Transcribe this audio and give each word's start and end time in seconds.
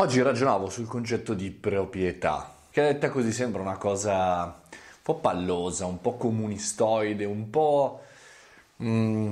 Oggi 0.00 0.22
ragionavo 0.22 0.70
sul 0.70 0.86
concetto 0.86 1.34
di 1.34 1.50
proprietà, 1.50 2.54
che 2.70 2.82
detta 2.82 3.10
così 3.10 3.32
sembra 3.32 3.62
una 3.62 3.78
cosa 3.78 4.44
un 4.44 4.78
po' 5.02 5.16
pallosa, 5.16 5.86
un 5.86 6.00
po' 6.00 6.14
comunistoide, 6.14 7.24
un 7.24 7.50
po' 7.50 8.02
mm, 8.80 9.30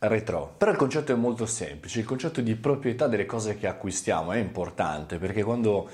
retro. 0.00 0.54
Però 0.58 0.72
il 0.72 0.76
concetto 0.76 1.12
è 1.12 1.14
molto 1.14 1.46
semplice, 1.46 2.00
il 2.00 2.04
concetto 2.04 2.40
di 2.40 2.56
proprietà 2.56 3.06
delle 3.06 3.26
cose 3.26 3.56
che 3.56 3.68
acquistiamo 3.68 4.32
è 4.32 4.38
importante 4.38 5.18
perché 5.18 5.44
quando 5.44 5.88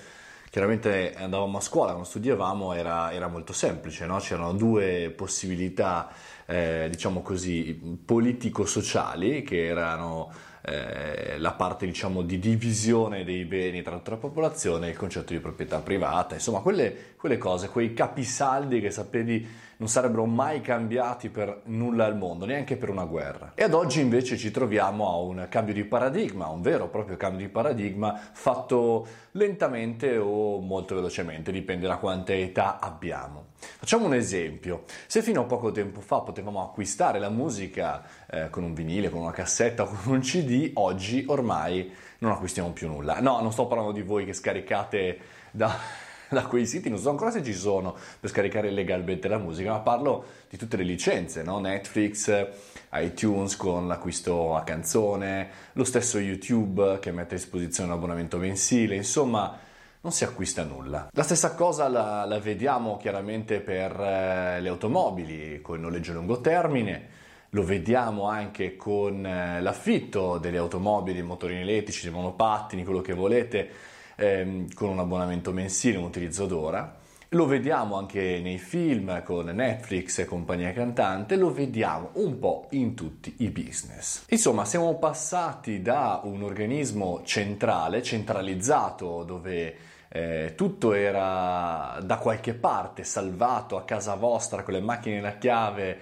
chiaramente 0.48 1.14
andavamo 1.14 1.58
a 1.58 1.60
scuola, 1.60 1.90
quando 1.90 2.08
studiavamo 2.08 2.72
era, 2.72 3.12
era 3.12 3.28
molto 3.28 3.52
semplice, 3.52 4.06
no? 4.06 4.16
c'erano 4.20 4.54
due 4.54 5.12
possibilità, 5.14 6.08
eh, 6.50 6.88
diciamo 6.90 7.20
così, 7.20 7.98
politico-sociali 8.02 9.42
che 9.42 9.66
erano 9.66 10.32
eh, 10.62 11.38
la 11.38 11.52
parte 11.52 11.84
diciamo 11.84 12.22
di 12.22 12.38
divisione 12.38 13.22
dei 13.22 13.44
beni 13.44 13.82
tra 13.82 13.96
tutta 13.96 14.12
la 14.12 14.16
popolazione 14.16 14.88
il 14.88 14.96
concetto 14.96 15.34
di 15.34 15.40
proprietà 15.40 15.78
privata, 15.80 16.34
insomma 16.34 16.60
quelle, 16.60 17.14
quelle 17.18 17.36
cose, 17.36 17.68
quei 17.68 17.92
capisaldi 17.92 18.80
che 18.80 18.90
sapevi 18.90 19.66
non 19.78 19.88
sarebbero 19.88 20.24
mai 20.24 20.60
cambiati 20.60 21.28
per 21.28 21.62
nulla 21.66 22.04
al 22.04 22.16
mondo, 22.16 22.44
neanche 22.44 22.76
per 22.76 22.88
una 22.88 23.04
guerra. 23.04 23.52
E 23.54 23.62
ad 23.62 23.74
oggi 23.74 24.00
invece 24.00 24.36
ci 24.36 24.50
troviamo 24.50 25.08
a 25.08 25.16
un 25.18 25.46
cambio 25.48 25.72
di 25.72 25.84
paradigma, 25.84 26.48
un 26.48 26.62
vero 26.62 26.86
e 26.86 26.88
proprio 26.88 27.16
cambio 27.16 27.46
di 27.46 27.52
paradigma 27.52 28.18
fatto 28.32 29.06
lentamente 29.32 30.16
o 30.16 30.58
molto 30.60 30.96
velocemente, 30.96 31.52
dipende 31.52 31.86
da 31.86 31.96
quanta 31.96 32.34
età 32.34 32.80
abbiamo. 32.80 33.46
Facciamo 33.60 34.06
un 34.06 34.14
esempio, 34.14 34.84
se 35.06 35.22
fino 35.22 35.42
a 35.42 35.44
poco 35.44 35.70
tempo 35.70 36.00
fa 36.00 36.20
potevamo 36.20 36.37
acquistare 36.40 37.18
la 37.18 37.28
musica 37.28 38.02
eh, 38.30 38.50
con 38.50 38.62
un 38.62 38.74
vinile, 38.74 39.10
con 39.10 39.20
una 39.20 39.32
cassetta 39.32 39.82
o 39.82 39.86
con 39.86 40.14
un 40.14 40.20
CD, 40.20 40.70
oggi 40.74 41.24
ormai 41.28 41.90
non 42.18 42.32
acquistiamo 42.32 42.70
più 42.70 42.88
nulla. 42.88 43.20
No, 43.20 43.40
non 43.40 43.52
sto 43.52 43.66
parlando 43.66 43.92
di 43.92 44.02
voi 44.02 44.24
che 44.24 44.32
scaricate 44.32 45.18
da 45.50 46.06
da 46.28 46.46
quei 46.46 46.66
siti, 46.66 46.90
non 46.90 46.98
so 46.98 47.10
ancora 47.10 47.30
se 47.30 47.42
ci 47.42 47.54
sono 47.54 47.96
per 48.20 48.30
scaricare 48.30 48.70
legalmente 48.70 49.28
la 49.28 49.38
musica, 49.38 49.70
ma 49.70 49.78
parlo 49.80 50.24
di 50.48 50.56
tutte 50.56 50.76
le 50.76 50.82
licenze, 50.82 51.42
no? 51.42 51.58
Netflix, 51.58 52.46
iTunes 52.92 53.56
con 53.56 53.86
l'acquisto 53.86 54.54
a 54.54 54.62
canzone, 54.62 55.48
lo 55.72 55.84
stesso 55.84 56.18
YouTube 56.18 56.98
che 57.00 57.12
mette 57.12 57.34
a 57.34 57.38
disposizione 57.38 57.90
un 57.90 57.96
abbonamento 57.96 58.36
mensile, 58.36 58.94
insomma 58.94 59.66
non 60.00 60.12
si 60.12 60.24
acquista 60.24 60.62
nulla. 60.62 61.08
La 61.12 61.22
stessa 61.22 61.54
cosa 61.54 61.88
la, 61.88 62.24
la 62.24 62.38
vediamo 62.38 62.96
chiaramente 62.96 63.60
per 63.60 63.98
eh, 63.98 64.60
le 64.60 64.68
automobili 64.68 65.60
con 65.60 65.76
il 65.76 65.82
noleggio 65.82 66.12
a 66.12 66.14
lungo 66.14 66.40
termine, 66.40 67.16
lo 67.50 67.64
vediamo 67.64 68.28
anche 68.28 68.76
con 68.76 69.24
eh, 69.24 69.60
l'affitto 69.60 70.38
delle 70.38 70.58
automobili, 70.58 71.22
motorini 71.22 71.62
elettrici, 71.62 72.04
dei 72.04 72.12
monopattini, 72.12 72.84
quello 72.84 73.00
che 73.00 73.14
volete 73.14 73.70
ehm, 74.16 74.72
con 74.74 74.90
un 74.90 74.98
abbonamento 74.98 75.52
mensile, 75.52 75.98
un 75.98 76.04
utilizzo 76.04 76.46
d'ora. 76.46 76.96
Lo 77.32 77.44
vediamo 77.44 77.98
anche 77.98 78.40
nei 78.42 78.56
film 78.56 79.22
con 79.22 79.44
Netflix 79.44 80.18
e 80.18 80.24
compagnia 80.24 80.72
cantante, 80.72 81.36
lo 81.36 81.52
vediamo 81.52 82.08
un 82.14 82.38
po' 82.38 82.68
in 82.70 82.94
tutti 82.94 83.34
i 83.40 83.50
business. 83.50 84.24
Insomma, 84.30 84.64
siamo 84.64 84.94
passati 84.96 85.82
da 85.82 86.22
un 86.24 86.42
organismo 86.42 87.20
centrale, 87.24 88.02
centralizzato, 88.02 89.24
dove 89.24 89.76
eh, 90.08 90.54
tutto 90.56 90.94
era 90.94 91.98
da 92.02 92.16
qualche 92.16 92.54
parte 92.54 93.04
salvato 93.04 93.76
a 93.76 93.84
casa 93.84 94.14
vostra 94.14 94.62
con 94.62 94.72
le 94.72 94.80
macchine 94.80 95.20
la 95.20 95.36
chiave 95.36 95.98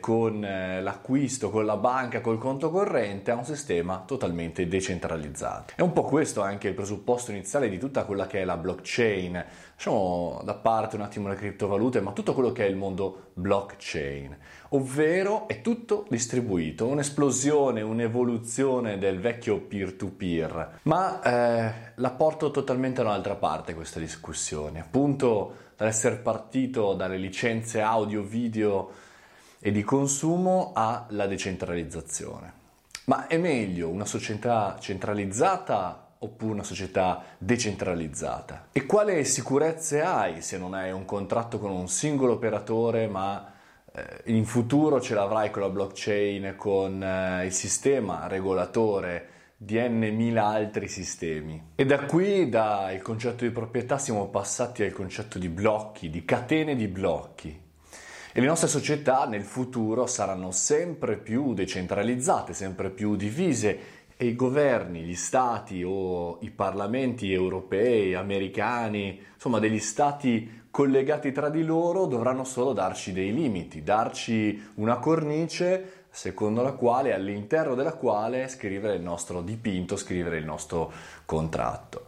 con 0.00 0.44
eh, 0.44 0.80
l'acquisto, 0.82 1.50
con 1.50 1.64
la 1.64 1.76
banca, 1.76 2.20
col 2.20 2.38
conto 2.38 2.70
corrente, 2.70 3.30
a 3.30 3.36
un 3.36 3.44
sistema 3.44 4.02
totalmente 4.06 4.66
decentralizzato. 4.68 5.74
È 5.76 5.82
un 5.82 5.92
po' 5.92 6.02
questo 6.02 6.42
anche 6.42 6.68
il 6.68 6.74
presupposto 6.74 7.30
iniziale 7.30 7.68
di 7.68 7.78
tutta 7.78 8.04
quella 8.04 8.26
che 8.26 8.40
è 8.40 8.44
la 8.44 8.56
blockchain. 8.56 9.44
Lasciamo 9.74 10.40
da 10.44 10.54
parte 10.54 10.96
un 10.96 11.02
attimo 11.02 11.28
le 11.28 11.34
criptovalute, 11.34 12.00
ma 12.00 12.12
tutto 12.12 12.34
quello 12.34 12.52
che 12.52 12.66
è 12.66 12.68
il 12.68 12.76
mondo 12.76 13.30
blockchain, 13.34 14.36
ovvero 14.70 15.46
è 15.46 15.60
tutto 15.60 16.06
distribuito, 16.08 16.86
un'esplosione, 16.86 17.82
un'evoluzione 17.82 18.96
del 18.98 19.20
vecchio 19.20 19.60
peer-to-peer. 19.60 20.80
Ma 20.82 21.20
eh, 21.22 21.72
la 21.94 22.10
porto 22.10 22.50
totalmente 22.50 23.02
da 23.02 23.10
un'altra 23.10 23.34
parte 23.34 23.74
questa 23.74 24.00
discussione, 24.00 24.80
appunto 24.80 25.64
dall'essere 25.76 26.16
partito 26.16 26.94
dalle 26.94 27.18
licenze 27.18 27.82
audio, 27.82 28.22
video, 28.22 28.90
e 29.66 29.72
di 29.72 29.82
consumo 29.82 30.70
alla 30.76 31.26
decentralizzazione. 31.26 32.52
Ma 33.06 33.26
è 33.26 33.36
meglio 33.36 33.88
una 33.88 34.04
società 34.04 34.76
centralizzata 34.78 36.10
oppure 36.20 36.52
una 36.52 36.62
società 36.62 37.24
decentralizzata? 37.36 38.68
E 38.70 38.86
quale 38.86 39.24
sicurezze 39.24 40.02
hai 40.02 40.40
se 40.40 40.56
non 40.56 40.72
hai 40.72 40.92
un 40.92 41.04
contratto 41.04 41.58
con 41.58 41.72
un 41.72 41.88
singolo 41.88 42.34
operatore 42.34 43.08
ma 43.08 43.54
eh, 43.92 44.20
in 44.26 44.44
futuro 44.44 45.00
ce 45.00 45.14
l'avrai 45.14 45.50
con 45.50 45.62
la 45.62 45.68
blockchain, 45.68 46.54
con 46.56 47.02
eh, 47.02 47.46
il 47.46 47.52
sistema 47.52 48.28
regolatore 48.28 49.30
di 49.56 49.80
n 49.80 49.98
mila 50.14 50.44
altri 50.44 50.86
sistemi. 50.86 51.70
E 51.74 51.84
da 51.84 52.04
qui, 52.04 52.48
dal 52.48 53.02
concetto 53.02 53.42
di 53.42 53.50
proprietà, 53.50 53.98
siamo 53.98 54.28
passati 54.28 54.84
al 54.84 54.92
concetto 54.92 55.40
di 55.40 55.48
blocchi, 55.48 56.08
di 56.08 56.24
catene 56.24 56.76
di 56.76 56.86
blocchi. 56.86 57.64
E 58.36 58.40
le 58.42 58.48
nostre 58.48 58.68
società 58.68 59.24
nel 59.24 59.44
futuro 59.44 60.04
saranno 60.06 60.50
sempre 60.50 61.16
più 61.16 61.54
decentralizzate, 61.54 62.52
sempre 62.52 62.90
più 62.90 63.16
divise 63.16 63.78
e 64.14 64.26
i 64.26 64.34
governi, 64.36 65.04
gli 65.04 65.14
stati 65.14 65.82
o 65.82 66.36
i 66.42 66.50
parlamenti 66.50 67.32
europei, 67.32 68.12
americani, 68.12 69.18
insomma 69.32 69.58
degli 69.58 69.78
stati 69.78 70.64
collegati 70.70 71.32
tra 71.32 71.48
di 71.48 71.64
loro 71.64 72.04
dovranno 72.04 72.44
solo 72.44 72.74
darci 72.74 73.14
dei 73.14 73.32
limiti, 73.32 73.82
darci 73.82 74.72
una 74.74 74.98
cornice 74.98 76.04
secondo 76.10 76.60
la 76.60 76.72
quale, 76.72 77.14
all'interno 77.14 77.74
della 77.74 77.94
quale 77.94 78.48
scrivere 78.48 78.96
il 78.96 79.02
nostro 79.02 79.40
dipinto, 79.40 79.96
scrivere 79.96 80.36
il 80.36 80.44
nostro 80.44 80.92
contratto. 81.24 82.04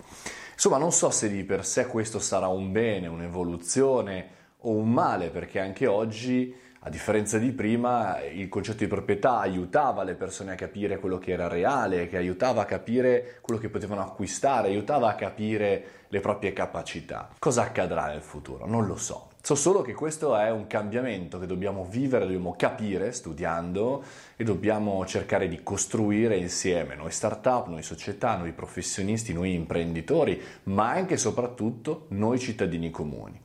Insomma, 0.53 0.77
non 0.77 0.93
so 0.93 1.09
se 1.09 1.31
di 1.31 1.43
per 1.45 1.65
sé 1.65 1.87
questo 1.87 2.19
sarà 2.19 2.49
un 2.49 2.71
bene, 2.71 3.07
un'evoluzione 3.07 4.37
o 4.63 4.71
un 4.71 4.91
male, 4.91 5.29
perché 5.29 5.61
anche 5.61 5.87
oggi, 5.87 6.55
a 6.81 6.91
differenza 6.91 7.39
di 7.39 7.53
prima, 7.53 8.23
il 8.23 8.49
concetto 8.49 8.79
di 8.79 8.87
proprietà 8.87 9.39
aiutava 9.39 10.03
le 10.03 10.15
persone 10.15 10.53
a 10.53 10.57
capire 10.57 10.99
quello 10.99 11.19
che 11.19 11.33
era 11.33 11.49
reale, 11.49 12.09
che 12.09 12.17
aiutava 12.17 12.63
a 12.63 12.65
capire 12.65 13.39
quello 13.41 13.61
che 13.61 13.69
potevano 13.69 14.01
acquistare, 14.03 14.69
aiutava 14.69 15.09
a 15.09 15.15
capire 15.15 15.85
le 16.09 16.21
proprie 16.21 16.53
capacità. 16.53 17.31
Cosa 17.39 17.63
accadrà 17.63 18.07
nel 18.07 18.23
futuro? 18.23 18.67
Non 18.67 18.87
lo 18.87 18.97
so. 18.97 19.29
So 19.41 19.55
solo 19.55 19.83
che 19.83 19.95
questo 19.95 20.37
è 20.37 20.51
un 20.51 20.67
cambiamento 20.67 21.39
che 21.39 21.47
dobbiamo 21.47 21.87
vivere, 21.89 22.25
dobbiamo 22.25 22.55
capire 22.59 23.13
studiando 23.13 24.03
e 24.37 24.45
dobbiamo 24.45 25.07
cercare 25.07 25.49
di 25.49 25.63
costruire 25.63 26.37
insieme, 26.37 26.97
noi 26.97 27.11
start-up, 27.11 27.69
noi 27.69 27.83
società, 27.83 28.37
noi 28.37 28.53
professionisti, 28.53 29.33
noi 29.33 29.55
imprenditori, 29.55 30.39
ma 30.65 30.91
anche 30.91 31.15
e 31.15 31.19
soprattutto 31.19 32.07
noi 32.09 32.39
cittadini 32.39 32.91
comuni. 32.91 33.41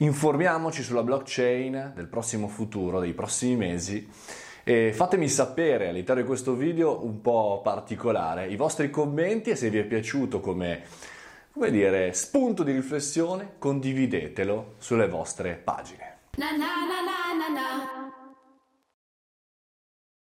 Informiamoci 0.00 0.84
sulla 0.84 1.02
blockchain 1.02 1.92
del 1.94 2.06
prossimo 2.06 2.46
futuro, 2.46 3.00
dei 3.00 3.14
prossimi 3.14 3.56
mesi 3.56 4.08
e 4.62 4.92
fatemi 4.92 5.28
sapere 5.28 5.88
all'interno 5.88 6.20
di 6.20 6.26
questo 6.26 6.54
video 6.54 7.04
un 7.04 7.20
po' 7.20 7.60
particolare 7.64 8.46
i 8.46 8.54
vostri 8.54 8.90
commenti 8.90 9.50
e 9.50 9.56
se 9.56 9.70
vi 9.70 9.78
è 9.78 9.84
piaciuto 9.84 10.38
come, 10.38 10.82
come 11.52 11.72
dire, 11.72 12.12
spunto 12.12 12.62
di 12.62 12.70
riflessione 12.70 13.54
condividetelo 13.58 14.74
sulle 14.78 15.08
vostre 15.08 15.54
pagine. 15.54 16.16
Na 16.36 16.52
na 16.52 16.66
na 17.52 17.97